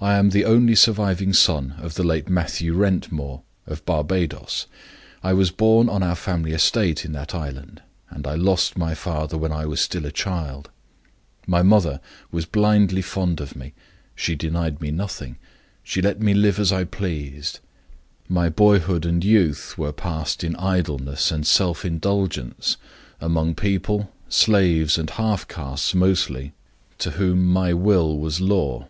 "I 0.00 0.14
am 0.14 0.30
the 0.30 0.44
only 0.44 0.76
surviving 0.76 1.32
son 1.32 1.74
of 1.78 1.94
the 1.94 2.04
late 2.04 2.28
Mathew 2.28 2.72
Wrentmore, 2.72 3.42
of 3.66 3.84
Barbadoes. 3.84 4.68
I 5.24 5.32
was 5.32 5.50
born 5.50 5.88
on 5.88 6.04
our 6.04 6.14
family 6.14 6.52
estate 6.52 7.04
in 7.04 7.10
that 7.14 7.34
island, 7.34 7.82
and 8.10 8.28
I 8.28 8.36
lost 8.36 8.78
my 8.78 8.94
father 8.94 9.36
when 9.36 9.50
I 9.50 9.66
was 9.66 9.80
still 9.80 10.06
a 10.06 10.12
child. 10.12 10.70
My 11.48 11.62
mother 11.62 12.00
was 12.30 12.46
blindly 12.46 13.02
fond 13.02 13.40
of 13.40 13.56
me; 13.56 13.74
she 14.14 14.36
denied 14.36 14.80
me 14.80 14.92
nothing, 14.92 15.34
she 15.82 16.00
let 16.00 16.20
me 16.20 16.32
live 16.32 16.60
as 16.60 16.70
I 16.70 16.84
pleased. 16.84 17.58
My 18.28 18.48
boyhood 18.48 19.04
and 19.04 19.24
youth 19.24 19.76
were 19.76 19.90
passed 19.90 20.44
in 20.44 20.54
idleness 20.54 21.32
and 21.32 21.44
self 21.44 21.84
indulgence, 21.84 22.76
among 23.20 23.56
people 23.56 24.12
slaves 24.28 24.96
and 24.96 25.10
half 25.10 25.48
castes 25.48 25.92
mostly 25.92 26.52
to 26.98 27.10
whom 27.10 27.44
my 27.44 27.72
will 27.74 28.16
was 28.16 28.40
law. 28.40 28.86